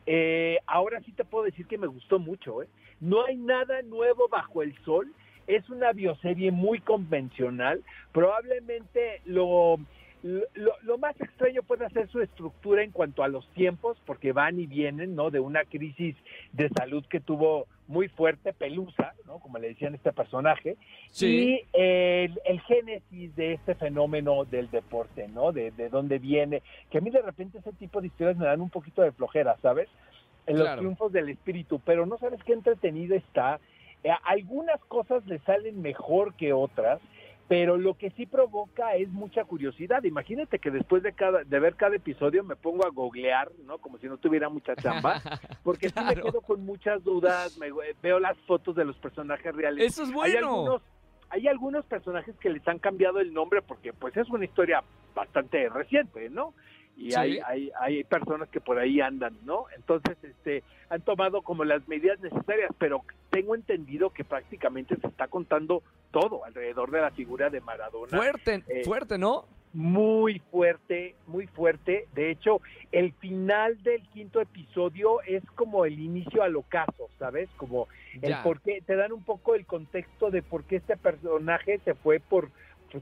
Eh, 0.06 0.58
ahora 0.66 1.00
sí 1.02 1.12
te 1.12 1.25
puedo 1.25 1.44
decir 1.44 1.69
que 1.69 1.78
me 1.78 1.87
gustó 1.87 2.19
mucho. 2.19 2.64
¿eh? 2.64 2.69
No 2.99 3.25
hay 3.25 3.37
nada 3.37 3.81
nuevo 3.82 4.26
bajo 4.28 4.61
el 4.62 4.76
sol. 4.84 5.12
Es 5.48 5.68
una 5.70 5.92
bioserie 5.92 6.52
muy 6.52 6.78
convencional. 6.80 7.82
Probablemente 8.12 9.22
lo, 9.24 9.78
lo, 10.22 10.72
lo 10.82 10.98
más 10.98 11.18
extraño 11.20 11.62
puede 11.62 11.88
ser 11.90 12.08
su 12.08 12.20
estructura 12.20 12.82
en 12.82 12.90
cuanto 12.92 13.22
a 13.22 13.28
los 13.28 13.48
tiempos, 13.54 13.96
porque 14.04 14.32
van 14.32 14.60
y 14.60 14.66
vienen, 14.66 15.14
¿no? 15.16 15.30
De 15.30 15.40
una 15.40 15.64
crisis 15.64 16.14
de 16.52 16.68
salud 16.76 17.04
que 17.06 17.20
tuvo 17.20 17.66
muy 17.86 18.08
fuerte, 18.08 18.52
Pelusa, 18.52 19.14
¿no? 19.26 19.38
Como 19.38 19.58
le 19.58 19.68
decían 19.68 19.94
este 19.94 20.12
personaje. 20.12 20.76
Sí. 21.10 21.26
Y 21.26 21.60
el, 21.72 22.38
el 22.44 22.60
génesis 22.60 23.34
de 23.34 23.54
este 23.54 23.74
fenómeno 23.74 24.44
del 24.44 24.70
deporte, 24.70 25.28
¿no? 25.28 25.52
De, 25.52 25.70
de 25.70 25.88
dónde 25.88 26.18
viene. 26.18 26.62
Que 26.90 26.98
a 26.98 27.00
mí 27.00 27.08
de 27.10 27.22
repente 27.22 27.58
ese 27.58 27.72
tipo 27.72 28.00
de 28.02 28.08
historias 28.08 28.36
me 28.36 28.44
dan 28.44 28.60
un 28.60 28.68
poquito 28.70 29.00
de 29.00 29.12
flojera, 29.12 29.56
¿sabes? 29.62 29.88
En 30.46 30.56
los 30.58 30.64
Claro. 30.66 30.80
triunfos 30.80 31.12
del 31.12 31.30
espíritu, 31.30 31.80
pero 31.84 32.04
no 32.06 32.18
sabes 32.18 32.42
qué 32.44 32.52
entretenida 32.52 33.16
está. 33.16 33.60
Eh, 34.04 34.10
algunas 34.24 34.80
cosas 34.84 35.26
le 35.26 35.38
salen 35.40 35.80
mejor 35.82 36.34
que 36.34 36.52
otras, 36.52 37.00
pero 37.48 37.78
lo 37.78 37.94
que 37.94 38.10
sí 38.10 38.26
provoca 38.26 38.94
es 38.94 39.08
mucha 39.08 39.44
curiosidad. 39.44 40.04
Imagínate 40.04 40.58
que 40.58 40.70
después 40.70 41.02
de 41.02 41.14
cada 41.14 41.44
de 41.44 41.58
ver 41.60 41.74
cada 41.76 41.96
episodio 41.96 42.44
me 42.44 42.56
pongo 42.56 42.86
a 42.86 42.90
googlear, 42.90 43.50
¿no? 43.64 43.78
Como 43.78 43.98
si 43.98 44.06
no 44.06 44.18
tuviera 44.18 44.48
mucha 44.50 44.76
chamba, 44.76 45.20
porque 45.64 45.88
sí 45.88 45.94
me 45.98 46.12
Claro. 46.14 46.24
quedo 46.24 46.40
con 46.42 46.64
muchas 46.64 47.02
dudas, 47.02 47.56
me, 47.58 47.68
veo 48.02 48.20
las 48.20 48.36
fotos 48.46 48.76
de 48.76 48.84
los 48.84 48.96
personajes 48.98 49.54
reales. 49.54 49.84
Eso 49.86 50.02
es 50.02 50.10
Hay 50.10 50.14
bueno. 50.14 50.38
algunos 50.38 50.82
hay 51.30 51.46
algunos 51.46 51.84
personajes 51.84 52.34
que 52.38 52.48
les 52.48 52.66
han 52.66 52.78
cambiado 52.78 53.20
el 53.20 53.34
nombre 53.34 53.60
porque 53.60 53.92
pues 53.92 54.16
es 54.16 54.28
una 54.30 54.46
historia 54.46 54.82
bastante 55.14 55.68
reciente, 55.68 56.30
¿no? 56.30 56.54
Y 56.98 57.12
Sí. 57.12 57.16
hay, 57.16 57.38
hay, 57.46 57.70
hay 57.80 58.02
personas 58.04 58.48
que 58.48 58.60
por 58.60 58.76
ahí 58.78 59.00
andan, 59.00 59.32
¿no? 59.44 59.66
Entonces, 59.76 60.16
este, 60.24 60.64
han 60.90 61.00
tomado 61.02 61.42
como 61.42 61.62
las 61.64 61.86
medidas 61.86 62.18
necesarias, 62.20 62.72
pero 62.76 63.04
tengo 63.30 63.54
entendido 63.54 64.10
que 64.10 64.24
prácticamente 64.24 64.96
se 64.96 65.06
está 65.06 65.28
contando 65.28 65.82
todo 66.10 66.44
alrededor 66.44 66.90
de 66.90 67.00
la 67.00 67.10
figura 67.12 67.50
de 67.50 67.60
Maradona. 67.60 68.16
Fuerte, 68.16 68.64
Eh, 68.68 68.82
fuerte, 68.84 69.16
¿no? 69.16 69.44
Muy 69.74 70.40
fuerte, 70.50 71.14
muy 71.26 71.46
fuerte. 71.46 72.08
De 72.14 72.30
hecho, 72.30 72.60
el 72.90 73.12
final 73.12 73.80
del 73.82 74.02
quinto 74.08 74.40
episodio 74.40 75.20
es 75.26 75.44
como 75.54 75.84
el 75.84 76.00
inicio 76.00 76.42
al 76.42 76.56
ocaso, 76.56 77.10
¿sabes? 77.18 77.48
Como 77.58 77.86
el 78.22 78.30
Ya. 78.30 78.42
por 78.42 78.60
qué, 78.62 78.80
te 78.84 78.96
dan 78.96 79.12
un 79.12 79.22
poco 79.22 79.54
el 79.54 79.66
contexto 79.66 80.30
de 80.30 80.42
por 80.42 80.64
qué 80.64 80.76
este 80.76 80.96
personaje 80.96 81.78
se 81.84 81.94
fue 81.94 82.18
por 82.18 82.50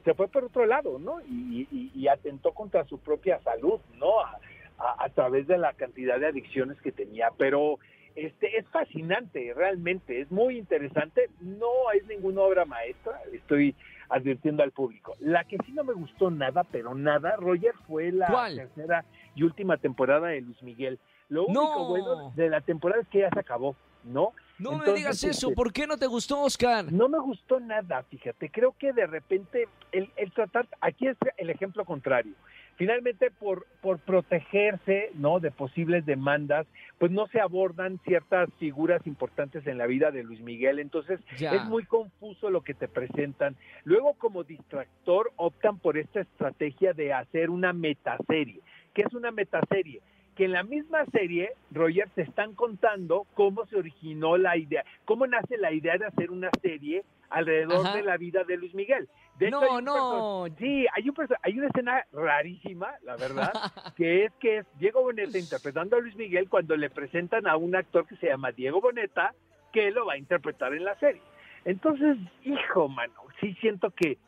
se 0.05 0.15
fue 0.15 0.29
por 0.29 0.45
otro 0.45 0.67
lado, 0.67 0.99
¿no? 0.99 1.21
Y, 1.23 1.67
y- 1.71 1.91
y 1.95 2.09
atentó 2.09 2.53
contra 2.53 2.85
su 2.85 2.99
propia 2.99 3.41
salud, 3.43 3.81
¿no? 3.99 4.21
A, 4.21 4.39
a- 4.79 5.05
a 5.05 5.09
través 5.11 5.47
de 5.47 5.59
la 5.59 5.73
cantidad 5.75 6.19
de 6.19 6.27
adicciones 6.27 6.81
que 6.83 6.93
tenía. 6.93 7.31
Pero 7.39 7.79
este 8.15 8.59
es 8.59 8.67
fascinante, 8.69 9.53
realmente, 9.55 10.21
es 10.21 10.31
muy 10.31 10.59
interesante. 10.59 11.31
No 11.41 11.69
es 11.95 12.07
ninguna 12.07 12.43
obra 12.43 12.65
maestra, 12.65 13.21
estoy 13.33 13.75
advirtiendo 14.09 14.63
al 14.63 14.73
público. 14.73 15.15
La 15.21 15.45
que 15.45 15.57
sí 15.67 15.73
no 15.73 15.85
me 15.85 15.93
gustó 15.93 16.31
nada, 16.31 16.65
pero 16.65 16.95
nada, 16.95 17.37
Roger, 17.37 17.75
fue 17.87 18.13
la 18.13 18.27
¿Cuál? 18.27 18.57
tercera 18.57 19.05
y 19.35 19.43
última 19.43 19.77
temporada 19.77 20.29
de 20.29 20.41
Luis 20.41 20.63
Miguel. 20.63 20.99
Lo 21.29 21.45
único 21.47 21.63
No. 21.63 21.89
bueno 21.89 22.33
de 22.37 22.49
la 22.49 22.61
temporada 22.61 23.03
es 23.03 23.09
que 23.09 23.19
ya 23.21 23.31
se 23.31 23.41
acabó, 23.41 23.75
¿no? 24.05 24.33
No 24.59 24.79
me 24.79 24.93
digas 24.93 25.23
eso, 25.25 25.53
¿por 25.53 25.73
qué 25.73 25.87
no 25.87 25.97
te 25.99 26.07
gustó, 26.07 26.41
Oscar? 26.43 26.91
no 26.93 27.09
me 27.09 27.19
gustó 27.19 27.61
nada, 27.61 28.03
fíjate. 28.05 28.51
Creo 28.51 28.75
que 28.79 28.93
de 28.93 29.07
repente 29.07 29.69
el, 29.93 30.11
el 30.17 30.33
tratar, 30.33 30.67
aquí 30.81 31.07
es 31.09 31.17
el 31.37 31.51
ejemplo 31.51 31.85
contrario. 31.85 32.33
Finalmente, 32.77 33.31
por, 33.31 33.67
por 33.81 33.99
protegerse 34.01 35.11
¿no? 35.15 35.41
de 35.41 35.51
posibles 35.51 36.05
demandas, 36.05 36.67
pues 36.99 37.11
no 37.11 37.27
se 37.29 37.41
abordan 37.41 37.99
ciertas 38.05 38.51
figuras 38.59 39.07
importantes 39.07 39.67
en 39.67 39.79
la 39.79 39.87
vida 39.87 40.11
de 40.11 40.23
Luis 40.23 40.41
Miguel. 40.41 40.79
Entonces, 40.79 41.21
Ya. 41.39 41.55
es 41.55 41.65
muy 41.65 41.85
confuso 41.85 42.51
lo 42.51 42.61
que 42.63 42.75
te 42.75 42.87
presentan. 42.87 43.57
Luego, 43.85 44.15
como 44.15 44.45
distractor, 44.45 45.33
optan 45.37 45.79
por 45.79 45.97
esta 45.97 46.21
estrategia 46.21 46.93
de 46.93 47.15
hacer 47.15 47.49
una 47.49 47.73
metaserie. 47.73 48.61
¿Qué 48.95 49.03
es 49.03 49.15
una 49.15 49.31
metaserie? 49.31 50.01
Que 50.37 50.45
en 50.45 50.53
la 50.53 50.63
misma 50.63 51.05
serie, 51.07 51.53
Roger, 51.71 52.09
te 52.15 52.23
están 52.23 52.55
contando 52.55 53.27
cómo 53.35 53.67
se 53.67 53.77
originó 53.77 54.37
la 54.37 54.57
idea, 54.57 54.85
cómo 55.07 55.27
nace 55.27 55.57
la 55.57 55.73
idea 55.73 55.97
de 55.97 56.07
hacer 56.07 56.31
una 56.31 56.51
serie 56.61 57.05
alrededor 57.31 57.87
Ajá. 57.87 57.97
de 57.97 58.03
la 58.03 58.17
vida 58.19 58.45
de 58.45 58.57
Luis 58.59 58.75
Miguel. 58.75 59.09
De 59.39 59.49
hecho, 59.49 59.61
No, 59.61 59.67
hay 59.67 59.79
un 59.79 59.85
no. 59.85 60.47
Sí, 60.59 60.87
hay, 60.95 61.09
un 61.09 61.17
hay 61.43 61.59
una 61.59 61.67
escena 61.69 62.05
rarísima, 62.13 62.93
la 63.03 63.17
verdad, 63.17 63.51
que 63.97 64.27
es 64.27 64.33
que 64.35 64.59
es 64.59 64.67
Diego 64.79 65.03
Boneta 65.03 65.39
interpretando 65.39 65.97
a 65.97 66.01
Luis 66.01 66.17
Miguel 66.17 66.49
cuando 66.49 66.77
le 66.77 66.91
presentan 66.91 67.47
a 67.47 67.57
un 67.57 67.75
actor 67.75 68.07
que 68.07 68.17
se 68.17 68.27
llama 68.27 68.53
Diego 68.53 68.81
Boneta, 68.81 69.35
que 69.73 69.91
lo 69.91 70.07
va 70.07 70.15
a 70.15 70.19
interpretar 70.19 70.75
en 70.75 70.85
la 70.85 70.99
serie. 70.99 71.23
Entonces, 71.65 72.17
hijo, 72.45 72.89
mano, 72.89 73.15
sí 73.41 73.55
siento 73.61 73.91
que, 73.91 74.19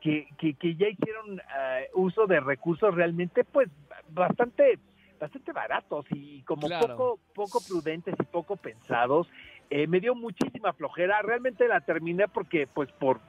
que, 0.00 0.28
que, 0.38 0.54
que 0.54 0.74
ya 0.76 0.88
hicieron 0.88 1.38
eh, 1.38 1.88
uso 1.94 2.26
de 2.26 2.40
recursos 2.40 2.94
realmente, 2.94 3.44
pues, 3.44 3.68
bastante 4.10 4.78
bastante 5.18 5.52
baratos 5.52 6.06
y 6.10 6.42
como 6.42 6.66
Claro. 6.66 6.88
poco 6.96 7.18
poco 7.34 7.60
prudentes 7.66 8.14
y 8.18 8.22
poco 8.24 8.56
pensados. 8.56 9.28
Eh, 9.70 9.86
me 9.86 10.00
dio 10.00 10.14
muchísima 10.14 10.72
flojera. 10.72 11.20
Realmente 11.22 11.68
la 11.68 11.80
terminé 11.80 12.26
porque, 12.28 12.66
pues, 12.66 12.90
por 12.92 13.20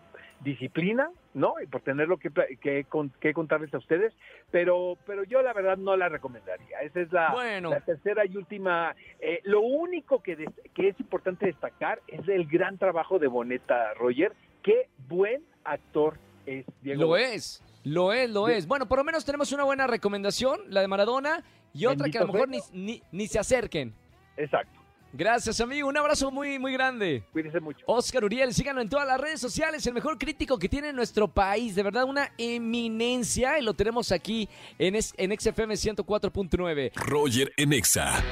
disciplina, 0.41 1.09
¿no? 1.33 1.55
Y 1.61 1.67
por 1.67 1.81
tener 1.81 2.07
lo 2.07 2.17
que, 2.17 2.29
que, 2.61 2.85
que 3.19 3.33
contarles 3.33 3.73
a 3.73 3.77
ustedes, 3.77 4.13
pero, 4.51 4.97
pero 5.05 5.23
yo 5.25 5.41
la 5.41 5.51
verdad 5.51 5.75
no 5.77 5.97
la 5.97 6.07
recomendaría. 6.07 6.79
Esa 6.81 7.01
es 7.01 7.11
la, 7.11 7.33
Bueno. 7.33 7.69
la 7.71 7.81
tercera 7.81 8.25
y 8.25 8.37
última. 8.37 8.95
Eh, 9.19 9.41
lo 9.43 9.59
único 9.59 10.23
que, 10.23 10.37
des- 10.37 10.49
que 10.73 10.87
es 10.89 10.99
importante 10.99 11.45
destacar 11.45 11.99
es 12.07 12.25
el 12.29 12.47
gran 12.47 12.77
trabajo 12.77 13.19
de 13.19 13.27
Boneta 13.27 13.93
Roger. 13.95 14.31
Qué 14.63 14.87
buen 15.09 15.43
actor 15.65 16.17
es 16.45 16.65
Diego. 16.81 17.01
Lo 17.01 17.17
es, 17.17 17.61
lo 17.83 18.13
es, 18.13 18.29
lo 18.29 18.47
es. 18.47 18.65
Bueno, 18.65 18.87
por 18.87 18.97
lo 18.99 19.03
menos 19.03 19.25
tenemos 19.25 19.51
una 19.51 19.65
buena 19.65 19.87
recomendación, 19.87 20.61
la 20.69 20.79
de 20.79 20.87
Maradona, 20.87 21.43
y 21.79 21.85
otra 21.85 22.09
que 22.09 22.17
a 22.17 22.21
lo 22.21 22.33
mejor 22.33 22.49
ni, 22.49 22.59
ni, 22.73 23.01
ni 23.11 23.27
se 23.27 23.39
acerquen. 23.39 23.93
Exacto. 24.37 24.77
Gracias, 25.11 25.59
amigo. 25.59 25.87
Un 25.89 25.97
abrazo 25.97 26.29
muy, 26.29 26.59
muy 26.59 26.71
grande. 26.73 27.23
Cuídense 27.31 27.59
mucho. 27.59 27.83
Oscar 27.87 28.23
Uriel, 28.23 28.53
síganlo 28.53 28.79
en 28.81 28.89
todas 28.89 29.07
las 29.07 29.19
redes 29.19 29.41
sociales, 29.41 29.85
el 29.87 29.93
mejor 29.95 30.19
crítico 30.19 30.59
que 30.59 30.69
tiene 30.69 30.93
nuestro 30.93 31.27
país, 31.27 31.73
de 31.73 31.81
verdad 31.81 32.03
una 32.03 32.31
eminencia 32.37 33.57
y 33.57 33.63
lo 33.63 33.73
tenemos 33.73 34.11
aquí 34.11 34.47
en, 34.77 34.95
es- 34.95 35.13
en 35.17 35.31
XFM 35.37 35.73
104.9. 35.73 36.91
Roger 36.95 37.51
en 37.57 37.73
Exa. 37.73 38.23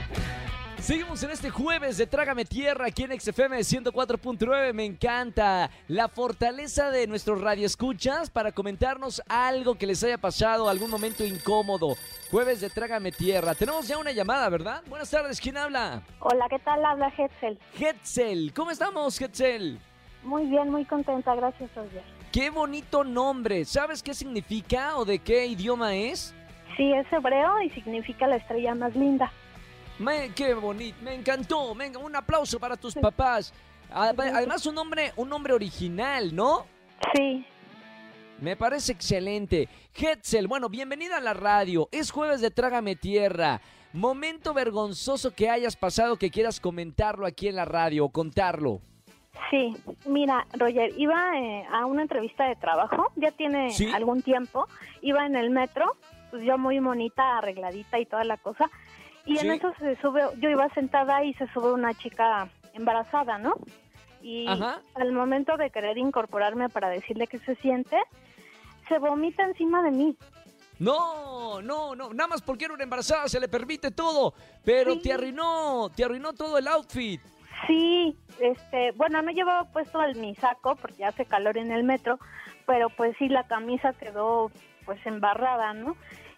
Seguimos 0.79 1.21
en 1.23 1.31
este 1.31 1.49
jueves 1.49 1.97
de 1.97 2.05
Trágame 2.05 2.45
Tierra 2.45 2.85
aquí 2.85 3.03
en 3.03 3.19
XFM 3.19 3.57
104.9. 3.57 4.73
Me 4.73 4.85
encanta 4.85 5.69
la 5.87 6.07
fortaleza 6.07 6.91
de 6.91 7.07
nuestros 7.07 7.41
radioescuchas 7.41 8.29
para 8.29 8.51
comentarnos 8.51 9.21
algo 9.27 9.75
que 9.75 9.87
les 9.87 10.03
haya 10.03 10.19
pasado, 10.19 10.69
algún 10.69 10.89
momento 10.91 11.25
incómodo. 11.25 11.95
Jueves 12.31 12.61
de 12.61 12.69
Trágame 12.69 13.11
Tierra. 13.11 13.55
Tenemos 13.55 13.87
ya 13.87 13.97
una 13.97 14.11
llamada, 14.11 14.47
¿verdad? 14.49 14.83
Buenas 14.87 15.09
tardes, 15.09 15.41
¿quién 15.41 15.57
habla? 15.57 16.03
Hola, 16.19 16.45
¿qué 16.47 16.59
tal? 16.59 16.85
Habla 16.85 17.11
Hetzel. 17.17 17.59
Hetzel. 17.77 18.53
¿Cómo 18.53 18.69
estamos, 18.71 19.19
Hetzel? 19.19 19.79
Muy 20.23 20.45
bien, 20.45 20.69
muy 20.69 20.85
contenta, 20.85 21.35
gracias, 21.35 21.73
Roger. 21.75 22.03
Qué 22.31 22.49
bonito 22.51 23.03
nombre. 23.03 23.65
¿Sabes 23.65 24.03
qué 24.03 24.13
significa 24.13 24.95
o 24.97 25.05
de 25.05 25.19
qué 25.19 25.47
idioma 25.47 25.95
es? 25.95 26.35
Sí, 26.77 26.93
es 26.93 27.11
hebreo 27.11 27.61
y 27.61 27.71
significa 27.71 28.27
la 28.27 28.35
estrella 28.35 28.75
más 28.75 28.95
linda. 28.95 29.31
Me, 29.99 30.31
qué 30.33 30.53
bonito, 30.53 30.97
me 31.01 31.15
encantó. 31.15 31.73
Venga, 31.75 31.99
un 31.99 32.15
aplauso 32.15 32.59
para 32.59 32.77
tus 32.77 32.93
papás. 32.93 33.53
Además, 33.91 34.65
un 34.65 34.75
nombre, 34.75 35.11
un 35.15 35.29
nombre 35.29 35.53
original, 35.53 36.35
¿no? 36.35 36.65
Sí, 37.15 37.45
Me 38.39 38.55
parece 38.55 38.91
excelente. 38.91 39.67
Hetzel, 39.95 40.47
bueno, 40.47 40.69
bienvenida 40.69 41.17
a 41.17 41.21
la 41.21 41.33
radio. 41.33 41.87
Es 41.91 42.11
jueves 42.11 42.41
de 42.41 42.51
Trágame 42.51 42.95
Tierra. 42.95 43.61
Momento 43.93 44.53
vergonzoso 44.53 45.33
que 45.33 45.49
hayas 45.49 45.75
pasado 45.75 46.17
que 46.17 46.29
quieras 46.29 46.59
comentarlo 46.59 47.25
aquí 47.25 47.47
en 47.47 47.55
la 47.55 47.65
radio 47.65 48.05
o 48.05 48.09
contarlo. 48.09 48.81
sí. 49.49 49.75
Mira, 50.05 50.45
Roger, 50.53 50.91
iba 50.97 51.37
eh, 51.39 51.65
a 51.71 51.85
una 51.85 52.01
entrevista 52.03 52.45
de 52.45 52.55
trabajo, 52.55 53.11
ya 53.15 53.31
tiene 53.31 53.71
¿Sí? 53.71 53.89
algún 53.93 54.21
tiempo. 54.21 54.67
Iba 55.01 55.25
en 55.25 55.35
el 55.35 55.49
metro, 55.49 55.95
pues 56.29 56.43
yo 56.45 56.57
muy 56.57 56.79
bonita, 56.79 57.37
arregladita 57.37 57.97
y 57.99 58.05
toda 58.05 58.23
la 58.25 58.37
cosa. 58.37 58.69
Y 59.27 59.37
Sí. 59.37 59.45
en 59.45 59.53
eso 59.53 59.71
se 59.77 59.95
sube, 59.97 60.21
yo 60.39 60.49
iba 60.49 60.67
sentada 60.69 61.23
y 61.23 61.33
se 61.35 61.47
sube 61.49 61.71
una 61.73 61.93
chica 61.93 62.49
embarazada, 62.73 63.37
¿no? 63.37 63.53
Y 64.21 64.47
Ajá. 64.47 64.81
al 64.95 65.11
momento 65.11 65.57
de 65.57 65.69
querer 65.69 65.97
incorporarme 65.97 66.69
para 66.69 66.89
decirle 66.89 67.27
qué 67.27 67.37
se 67.39 67.55
siente, 67.57 67.97
se 68.87 68.97
vomita 68.99 69.43
encima 69.43 69.83
de 69.83 69.91
mí. 69.91 70.17
No, 70.79 71.61
no, 71.61 71.95
no, 71.95 72.13
nada 72.13 72.27
más 72.27 72.41
porque 72.41 72.65
era 72.65 72.73
una 72.73 72.83
embarazada 72.83 73.27
se 73.27 73.39
le 73.39 73.47
permite 73.47 73.91
todo, 73.91 74.33
pero 74.63 74.93
Sí. 74.93 75.01
te 75.03 75.13
arruinó, 75.13 75.89
te 75.95 76.03
arruinó 76.05 76.33
todo 76.33 76.57
el 76.57 76.67
outfit. 76.67 77.19
Sí, 77.65 78.15
este, 78.39 78.91
bueno, 78.91 79.21
no 79.23 79.31
llevaba 79.31 79.65
puesto 79.65 80.01
el, 80.03 80.15
mi 80.15 80.35
saco 80.35 80.75
porque 80.75 81.03
hace 81.03 81.25
calor 81.25 81.57
en 81.57 81.71
el 81.71 81.83
metro, 81.83 82.19
pero 82.65 82.89
pues 82.89 83.15
sí, 83.17 83.27
la 83.27 83.47
camisa 83.47 83.93
quedó 83.93 84.51
pues 84.85 85.03
embarrada, 85.05 85.73
¿no? 85.73 85.97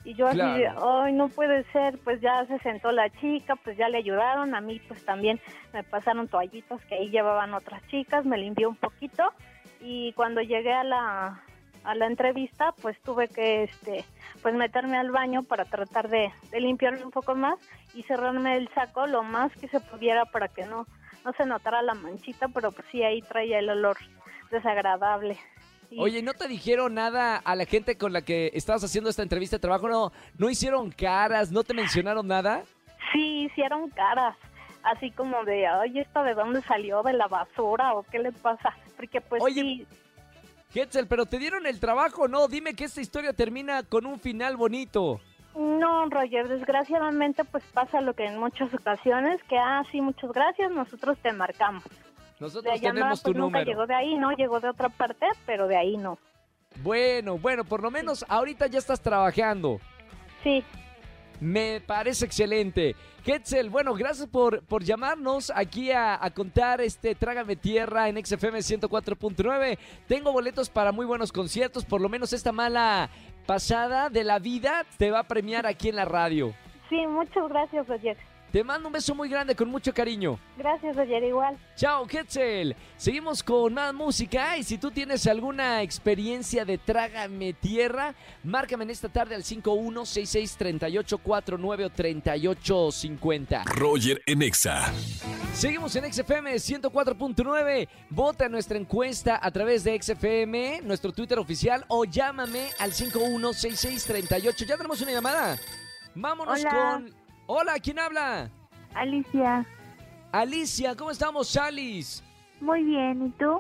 Y 0.10 0.16
yo 0.16 0.26
así, 0.26 0.38
de, 0.40 0.72
Claro. 0.72 1.02
ay, 1.04 1.14
no 1.14 1.28
puede 1.30 1.64
ser, 1.72 2.00
pues 2.00 2.20
ya 2.20 2.44
se 2.48 2.58
sentó 2.60 2.92
la 2.92 3.12
chica, 3.22 3.56
pues 3.58 3.78
ya 3.78 3.90
le 3.90 4.00
ayudaron, 4.00 4.56
a 4.56 4.60
mí 4.60 4.82
pues 4.88 5.06
también 5.06 5.40
me 5.72 5.84
pasaron 5.84 6.28
toallitas 6.28 6.84
que 6.86 6.96
ahí 6.96 7.10
llevaban 7.12 7.54
otras 7.54 7.86
chicas, 7.90 8.26
me 8.26 8.40
limpió 8.40 8.70
un 8.70 8.76
poquito 8.76 9.32
y 9.80 10.12
cuando 10.14 10.42
llegué 10.42 10.74
a 10.74 10.84
la, 10.84 11.44
a 11.84 11.94
la 11.94 12.08
entrevista, 12.08 12.74
pues 12.82 13.00
tuve 13.04 13.28
que, 13.28 13.66
este, 13.66 14.04
pues 14.42 14.56
meterme 14.56 14.98
al 14.98 15.12
baño 15.12 15.44
para 15.44 15.66
tratar 15.66 16.10
de, 16.10 16.32
de 16.50 16.60
limpiarme 16.60 17.04
un 17.04 17.12
poco 17.12 17.36
más 17.36 17.60
y 17.94 18.02
cerrarme 18.02 18.58
el 18.58 18.68
saco 18.74 19.06
lo 19.06 19.22
más 19.22 19.52
que 19.58 19.68
se 19.68 19.80
pudiera 19.80 20.26
para 20.26 20.48
que 20.48 20.66
no, 20.66 20.88
no 21.24 21.34
se 21.34 21.46
notara 21.46 21.84
la 21.84 21.94
manchita, 21.94 22.48
pero 22.48 22.72
pues 22.72 22.88
sí, 22.92 23.04
ahí 23.04 23.22
traía 23.22 23.60
el 23.60 23.70
olor 23.70 23.98
desagradable. 24.50 25.38
Oye, 25.98 26.22
¿no 26.22 26.34
te 26.34 26.48
dijeron 26.48 26.94
nada 26.94 27.38
a 27.38 27.56
la 27.56 27.66
gente 27.66 27.98
con 27.98 28.14
la 28.14 28.22
que 28.22 28.52
estabas 28.54 28.84
haciendo 28.84 29.10
esta 29.10 29.24
entrevista 29.24 29.56
de 29.56 29.62
trabajo? 29.62 29.90
¿No, 29.90 30.12
no 30.38 30.50
hicieron 30.50 30.92
caras? 30.92 31.52
¿No 31.52 31.64
te 31.64 31.74
mencionaron 31.74 32.28
nada? 32.28 32.64
Sí, 33.12 33.46
hicieron 33.46 33.90
caras, 33.90 34.36
así 34.84 35.10
como 35.12 35.44
de, 35.46 35.66
ay, 35.66 36.00
¿esta 36.00 36.24
de 36.24 36.36
dónde 36.36 36.62
salió? 36.62 37.02
¿De 37.02 37.14
la 37.14 37.28
basura 37.28 37.94
o 37.94 38.04
qué 38.04 38.20
le 38.20 38.32
pasa? 38.32 38.76
Porque 38.96 39.20
pues 39.20 39.42
Oye, 39.42 39.62
sí, 39.62 39.88
Hetzel, 40.74 41.08
pero 41.08 41.26
te 41.26 41.40
dieron 41.40 41.66
el 41.66 41.80
trabajo, 41.80 42.28
¿no? 42.28 42.48
Dime 42.48 42.76
que 42.76 42.86
esta 42.86 43.02
historia 43.02 43.34
termina 43.34 43.82
con 43.84 44.06
un 44.06 44.20
final 44.20 44.58
bonito. 44.58 45.20
no, 45.56 46.06
Roger, 46.10 46.48
desgraciadamente 46.48 47.44
pues 47.44 47.64
pasa 47.74 48.02
lo 48.02 48.14
que 48.14 48.26
en 48.26 48.38
muchas 48.38 48.72
ocasiones, 48.74 49.42
que, 49.44 49.58
ah, 49.58 49.84
sí, 49.92 50.02
muchas 50.02 50.32
gracias, 50.32 50.72
nosotros 50.72 51.18
te 51.24 51.34
marcamos. 51.34 51.84
Nosotros 52.40 52.74
La 52.74 52.76
llamada 52.78 52.94
tenemos 52.94 53.24
tu 53.24 53.32
pues 53.32 53.38
nunca 53.38 53.60
número. 53.60 53.72
llegó 53.72 53.88
de 53.88 53.96
ahí, 53.96 54.16
¿no? 54.18 54.32
Llegó 54.32 54.60
de 54.60 54.70
otra 54.70 54.90
parte, 54.90 55.26
pero 55.46 55.68
de 55.68 55.78
ahí 55.78 55.98
no. 55.98 56.18
Bueno, 56.84 57.38
bueno, 57.38 57.64
por 57.66 57.82
lo 57.82 57.92
menos 57.92 58.26
ahorita 58.30 58.68
ya 58.68 58.80
estás 58.80 59.02
trabajando. 59.02 59.80
Sí, 60.44 60.64
Me 61.42 61.82
parece 61.86 62.26
excelente. 62.26 62.96
Hetzel, 63.26 63.70
bueno, 63.70 63.94
gracias 63.94 64.28
por, 64.28 64.62
por 64.66 64.84
llamarnos 64.84 65.52
aquí 65.56 65.92
a, 65.92 66.22
a 66.24 66.32
contar 66.32 66.82
este 66.82 67.16
Trágame 67.16 67.56
Tierra 67.56 68.08
en 68.10 68.24
XFM 68.26 68.60
104.9. 68.60 69.78
Tengo 70.08 70.32
boletos 70.34 70.70
para 70.70 70.92
muy 70.92 71.06
buenos 71.06 71.32
conciertos, 71.32 71.86
por 71.86 72.02
lo 72.02 72.10
menos 72.10 72.34
esta 72.34 72.52
mala 72.52 73.10
pasada 73.46 74.10
de 74.10 74.24
la 74.24 74.40
vida 74.40 74.86
te 74.98 75.12
va 75.12 75.20
a 75.20 75.24
premiar 75.28 75.66
aquí 75.66 75.90
en 75.90 75.96
la 75.98 76.06
radio. 76.06 76.54
sí, 76.90 77.06
muchas 77.08 77.48
gracias, 77.50 77.88
Roger. 77.88 78.18
Te 78.52 78.64
mando 78.64 78.88
un 78.88 78.94
beso 78.94 79.14
muy 79.14 79.30
grande 79.30 79.56
con 79.56 79.70
mucho 79.70 79.94
cariño. 79.94 80.40
Gracias, 80.58 80.96
Roger, 80.96 81.24
igual. 81.24 81.56
Chao, 81.76 82.08
Hetzel. 82.10 82.76
Seguimos 82.98 83.44
con 83.44 83.76
más 83.76 83.94
música 83.94 84.58
y 84.58 84.64
si 84.64 84.80
tú 84.80 84.90
tienes 84.90 85.28
alguna 85.28 85.84
experiencia 85.84 86.66
de 86.66 86.80
Trágame 86.80 87.54
Tierra, 87.54 88.16
márcame 88.44 88.86
en 88.86 88.90
esta 88.90 89.10
tarde 89.10 89.36
al 89.36 89.44
51663849 89.44 91.86
o 91.86 91.90
3850. 91.92 93.66
Roger 93.66 94.24
en 94.26 94.42
Exa. 94.42 94.92
Seguimos 95.54 95.96
en 95.96 96.12
XFM 96.12 96.56
104.9. 96.56 97.88
Vota 98.10 98.46
en 98.46 98.52
nuestra 98.52 98.80
encuesta 98.80 99.40
a 99.42 99.52
través 99.52 99.84
de 99.84 100.02
XFM, 100.02 100.82
nuestro 100.84 101.12
Twitter 101.12 101.38
oficial, 101.38 101.86
o 101.88 102.06
llámame 102.06 102.70
al 102.80 102.94
516638. 102.94 104.66
Ya 104.66 104.76
tenemos 104.76 105.00
una 105.02 105.12
llamada. 105.12 105.56
Vámonos 106.16 106.60
Hola. 106.60 106.72
con. 106.72 107.29
Hola, 107.52 107.80
¿quién 107.80 107.98
habla? 107.98 108.52
Alicia, 108.94 109.66
Alicia, 110.32 110.96
¿cómo 110.96 111.10
estamos, 111.10 111.58
Alice? 111.58 112.22
muy 112.62 112.84
bien, 112.84 113.26
¿y 113.26 113.30
tú? 113.40 113.60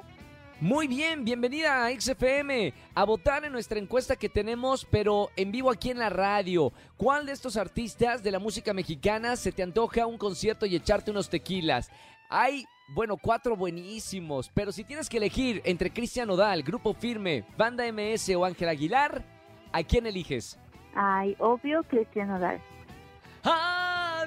Muy 0.61 0.87
bien, 0.87 1.25
bienvenida 1.25 1.87
a 1.87 1.89
XFM 1.99 2.71
a 2.93 3.03
votar 3.03 3.45
en 3.45 3.51
nuestra 3.51 3.79
encuesta 3.79 4.15
que 4.15 4.29
tenemos, 4.29 4.85
pero 4.85 5.31
en 5.35 5.51
vivo 5.51 5.71
aquí 5.71 5.89
en 5.89 5.97
la 5.97 6.11
radio. 6.11 6.71
¿Cuál 6.97 7.25
de 7.25 7.31
estos 7.31 7.57
artistas 7.57 8.21
de 8.21 8.29
la 8.29 8.37
música 8.37 8.75
mexicana 8.75 9.35
se 9.35 9.51
te 9.51 9.63
antoja 9.63 10.05
un 10.05 10.19
concierto 10.19 10.67
y 10.67 10.75
echarte 10.75 11.09
unos 11.09 11.27
tequilas? 11.27 11.89
Hay, 12.29 12.65
bueno, 12.89 13.17
cuatro 13.17 13.55
buenísimos, 13.55 14.51
pero 14.53 14.71
si 14.71 14.83
tienes 14.83 15.09
que 15.09 15.17
elegir 15.17 15.63
entre 15.65 15.91
Cristian 15.91 16.29
Odal, 16.29 16.61
Grupo 16.61 16.93
Firme, 16.93 17.43
Banda 17.57 17.91
MS 17.91 18.35
o 18.35 18.45
Ángel 18.45 18.69
Aguilar, 18.69 19.23
¿a 19.71 19.81
quién 19.81 20.05
eliges? 20.05 20.59
Ay, 20.93 21.35
obvio, 21.39 21.81
Cristian 21.89 22.29
Odal. 22.29 22.61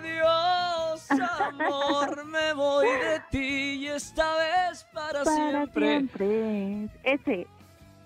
Adiós, 0.02 1.10
amor, 1.12 2.24
me 2.24 2.52
voy 2.54 2.88
de 2.88 3.20
ti 3.30 3.84
y 3.84 3.86
esta 3.86 4.36
vez 4.36 4.84
para, 4.92 5.24
siempre. 5.24 5.86
siempre. 5.86 6.88
Ese. 7.04 7.46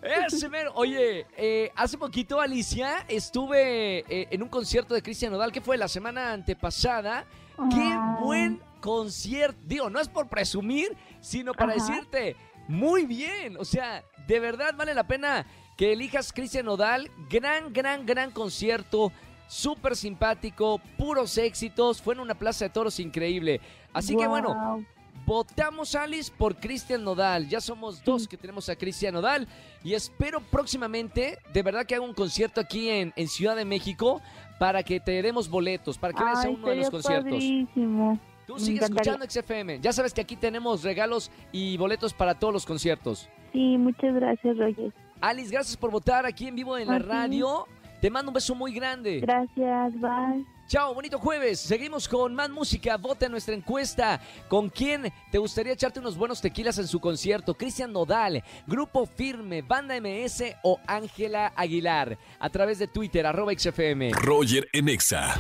Ese 0.02 0.48
mero. 0.50 0.72
Oye, 0.74 1.26
eh, 1.38 1.72
hace 1.74 1.96
poquito, 1.96 2.38
Alicia, 2.38 3.06
estuve 3.08 4.00
eh, 4.00 4.28
en 4.30 4.42
un 4.42 4.48
concierto 4.50 4.92
de 4.92 5.02
Cristian 5.02 5.32
Nodal, 5.32 5.52
que 5.52 5.62
fue 5.62 5.78
la 5.78 5.88
semana 5.88 6.32
antepasada. 6.32 7.24
¡Qué 7.70 7.98
buen 8.20 8.60
concierto! 8.80 9.58
Digo, 9.64 9.88
no 9.88 9.98
es 9.98 10.08
por 10.08 10.28
presumir, 10.28 10.94
sino 11.20 11.54
para 11.54 11.72
Ajá. 11.72 11.86
decirte, 11.86 12.36
muy 12.68 13.06
bien. 13.06 13.56
O 13.58 13.64
sea, 13.64 14.04
de 14.26 14.38
verdad 14.38 14.74
vale 14.76 14.92
la 14.92 15.06
pena 15.06 15.46
que 15.78 15.92
elijas 15.94 16.30
Cristian 16.32 16.66
Nodal. 16.66 17.10
Gran, 17.30 17.72
gran, 17.72 18.04
gran 18.04 18.32
concierto. 18.32 19.12
Súper 19.46 19.96
simpático, 19.96 20.80
puros 20.98 21.38
éxitos. 21.38 22.02
Fue 22.02 22.14
en 22.14 22.20
una 22.20 22.34
plaza 22.34 22.64
de 22.64 22.70
toros 22.70 22.98
increíble. 23.00 23.60
Así 23.92 24.16
que 24.16 24.26
bueno. 24.26 24.84
Votamos, 25.24 25.96
Alice, 25.96 26.30
por 26.36 26.54
Cristian 26.54 27.02
Nodal. 27.02 27.48
Ya 27.48 27.60
somos 27.60 28.04
dos 28.04 28.28
que 28.28 28.36
tenemos 28.36 28.68
a 28.68 28.76
Cristian 28.76 29.12
Nodal. 29.12 29.48
Y 29.82 29.94
espero 29.94 30.40
próximamente, 30.40 31.40
de 31.52 31.62
verdad, 31.64 31.84
que 31.84 31.96
haga 31.96 32.04
un 32.04 32.14
concierto 32.14 32.60
aquí 32.60 32.88
en, 32.88 33.12
en 33.16 33.26
Ciudad 33.26 33.56
de 33.56 33.64
México 33.64 34.22
para 34.60 34.84
que 34.84 35.00
te 35.00 35.20
demos 35.22 35.48
boletos, 35.48 35.98
para 35.98 36.12
que 36.12 36.22
vayas 36.22 36.44
a 36.44 36.48
uno 36.48 36.68
de 36.68 36.76
los 36.76 36.90
conciertos. 36.90 37.32
padrísimo. 37.32 38.20
Tú 38.46 38.54
me 38.54 38.60
sigues 38.60 38.82
encantaría. 38.82 39.12
escuchando 39.14 39.42
XFM. 39.42 39.80
Ya 39.80 39.92
sabes 39.92 40.14
que 40.14 40.20
aquí 40.20 40.36
tenemos 40.36 40.84
regalos 40.84 41.32
y 41.50 41.76
boletos 41.76 42.14
para 42.14 42.38
todos 42.38 42.54
los 42.54 42.64
conciertos. 42.64 43.28
Sí, 43.52 43.76
muchas 43.78 44.14
gracias, 44.14 44.56
Roger. 44.56 44.92
Alice, 45.20 45.50
gracias 45.50 45.76
por 45.76 45.90
votar 45.90 46.26
aquí 46.26 46.46
en 46.46 46.54
vivo 46.54 46.78
en 46.78 46.88
la 46.88 46.98
radio. 46.98 47.66
Te 48.00 48.10
mando 48.10 48.30
un 48.30 48.34
beso 48.34 48.54
muy 48.54 48.72
grande. 48.72 49.20
Gracias, 49.20 49.94
bye. 50.00 50.44
Chao, 50.68 50.94
bonito 50.94 51.20
jueves. 51.20 51.60
Seguimos 51.60 52.08
con 52.08 52.34
más 52.34 52.50
música. 52.50 52.96
Vota 52.96 53.26
en 53.26 53.32
nuestra 53.32 53.54
encuesta. 53.54 54.20
¿Con 54.48 54.68
quién 54.68 55.12
te 55.30 55.38
gustaría 55.38 55.72
echarte 55.72 56.00
unos 56.00 56.16
buenos 56.16 56.40
tequilas 56.40 56.76
en 56.78 56.88
su 56.88 56.98
concierto? 56.98 57.54
Cristian 57.54 57.92
Nodal, 57.92 58.42
Grupo 58.66 59.06
Firme, 59.06 59.62
Banda 59.62 59.94
MS 60.00 60.56
o 60.64 60.80
Ángela 60.88 61.52
Aguilar. 61.54 62.18
A 62.40 62.50
través 62.50 62.80
de 62.80 62.88
Twitter, 62.88 63.26
arroba 63.26 63.52
XFM. 63.56 64.10
Roger 64.14 64.68
en 64.72 64.88
Exa. 64.88 65.36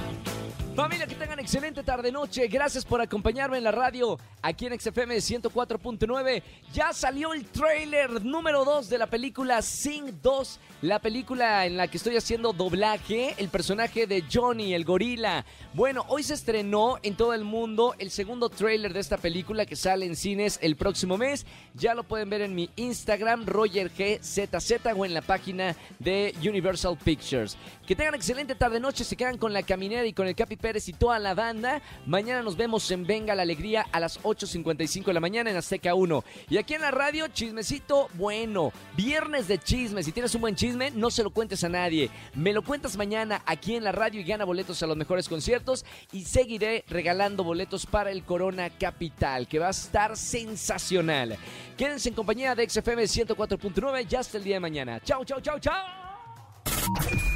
Familia, 0.76 1.06
que 1.06 1.14
tengan 1.14 1.38
excelente 1.38 1.82
tarde-noche. 1.82 2.48
Gracias 2.48 2.84
por 2.84 3.00
acompañarme 3.00 3.56
en 3.56 3.64
la 3.64 3.70
radio 3.72 4.18
aquí 4.42 4.66
en 4.66 4.78
XFM 4.78 5.16
104.9. 5.16 6.42
Ya 6.74 6.92
salió 6.92 7.32
el 7.32 7.46
tráiler 7.46 8.22
número 8.22 8.62
2 8.62 8.90
de 8.90 8.98
la 8.98 9.06
película 9.06 9.62
Sing 9.62 10.20
2, 10.22 10.60
la 10.82 10.98
película 10.98 11.64
en 11.64 11.78
la 11.78 11.88
que 11.88 11.96
estoy 11.96 12.18
haciendo 12.18 12.52
doblaje, 12.52 13.34
el 13.38 13.48
personaje 13.48 14.06
de 14.06 14.22
Johnny, 14.30 14.74
el 14.74 14.84
gorila. 14.84 15.46
Bueno, 15.72 16.04
hoy 16.08 16.22
se 16.22 16.34
estrenó 16.34 16.98
en 17.02 17.16
todo 17.16 17.32
el 17.32 17.44
mundo 17.44 17.94
el 17.98 18.10
segundo 18.10 18.50
tráiler 18.50 18.92
de 18.92 19.00
esta 19.00 19.16
película 19.16 19.64
que 19.64 19.76
sale 19.76 20.04
en 20.04 20.14
cines 20.14 20.58
el 20.60 20.76
próximo 20.76 21.16
mes. 21.16 21.46
Ya 21.72 21.94
lo 21.94 22.04
pueden 22.04 22.28
ver 22.28 22.42
en 22.42 22.54
mi 22.54 22.68
Instagram, 22.76 23.46
RogerGZZ 23.46 24.72
o 24.94 25.06
en 25.06 25.14
la 25.14 25.22
página 25.22 25.74
de 25.98 26.34
Universal 26.40 26.98
Pictures. 27.02 27.56
Que 27.86 27.96
tengan 27.96 28.14
excelente 28.14 28.54
tarde-noche, 28.54 29.04
se 29.04 29.16
quedan 29.16 29.38
con 29.38 29.54
la 29.54 29.62
caminera 29.62 30.04
y 30.04 30.12
con 30.12 30.26
el 30.26 30.34
Capi 30.34 30.56
Pérez 30.66 30.88
y 30.88 30.92
toda 30.94 31.20
la 31.20 31.32
banda. 31.32 31.80
Mañana 32.06 32.42
nos 32.42 32.56
vemos 32.56 32.90
en 32.90 33.06
Venga 33.06 33.36
la 33.36 33.42
Alegría 33.42 33.86
a 33.92 34.00
las 34.00 34.20
8.55 34.24 35.04
de 35.04 35.12
la 35.12 35.20
mañana 35.20 35.48
en 35.48 35.56
Azteca 35.56 35.94
1. 35.94 36.24
Y 36.50 36.56
aquí 36.56 36.74
en 36.74 36.80
la 36.80 36.90
radio, 36.90 37.28
chismecito 37.28 38.08
bueno. 38.14 38.72
Viernes 38.96 39.46
de 39.46 39.58
chismes. 39.58 40.06
Si 40.06 40.10
tienes 40.10 40.34
un 40.34 40.40
buen 40.40 40.56
chisme, 40.56 40.90
no 40.90 41.12
se 41.12 41.22
lo 41.22 41.30
cuentes 41.30 41.62
a 41.62 41.68
nadie. 41.68 42.10
Me 42.34 42.52
lo 42.52 42.62
cuentas 42.62 42.96
mañana 42.96 43.42
aquí 43.46 43.76
en 43.76 43.84
la 43.84 43.92
radio 43.92 44.20
y 44.20 44.24
gana 44.24 44.44
boletos 44.44 44.82
a 44.82 44.88
los 44.88 44.96
mejores 44.96 45.28
conciertos. 45.28 45.84
Y 46.10 46.24
seguiré 46.24 46.84
regalando 46.88 47.44
boletos 47.44 47.86
para 47.86 48.10
el 48.10 48.24
Corona 48.24 48.68
Capital, 48.70 49.46
que 49.46 49.60
va 49.60 49.68
a 49.68 49.70
estar 49.70 50.16
sensacional. 50.16 51.38
Quédense 51.76 52.08
en 52.08 52.16
compañía 52.16 52.56
de 52.56 52.68
XFM 52.68 53.04
104.9 53.04 54.04
ya 54.08 54.18
hasta 54.18 54.36
el 54.36 54.42
día 54.42 54.56
de 54.56 54.60
mañana. 54.60 54.98
Chao, 55.04 55.24
chao, 55.24 55.40
chao, 55.40 55.60
chao. 55.60 57.35